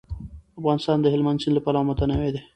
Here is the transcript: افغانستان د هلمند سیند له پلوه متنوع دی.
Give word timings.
افغانستان 0.59 0.97
د 1.01 1.05
هلمند 1.13 1.41
سیند 1.41 1.55
له 1.55 1.61
پلوه 1.65 1.85
متنوع 1.87 2.29
دی. 2.35 2.41